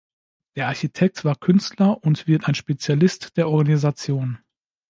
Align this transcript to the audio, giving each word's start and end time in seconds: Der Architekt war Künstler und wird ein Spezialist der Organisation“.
Der 0.55 0.65
Architekt 0.67 1.23
war 1.25 1.35
Künstler 1.35 2.03
und 2.03 2.25
wird 2.25 2.47
ein 2.47 2.55
Spezialist 2.55 3.37
der 3.37 3.49
Organisation“. 3.49 4.39